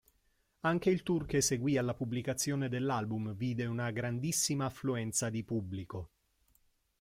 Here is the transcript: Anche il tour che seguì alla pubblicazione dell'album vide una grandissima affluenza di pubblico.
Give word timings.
Anche 0.61 0.89
il 0.89 1.03
tour 1.03 1.27
che 1.27 1.41
seguì 1.41 1.77
alla 1.77 1.93
pubblicazione 1.93 2.69
dell'album 2.69 3.35
vide 3.35 3.67
una 3.67 3.91
grandissima 3.91 4.65
affluenza 4.65 5.29
di 5.29 5.43
pubblico. 5.43 6.09